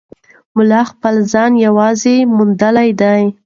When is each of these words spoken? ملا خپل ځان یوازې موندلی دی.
ملا 0.57 0.81
خپل 0.91 1.15
ځان 1.31 1.51
یوازې 1.65 2.15
موندلی 2.35 2.89
دی. 3.01 3.21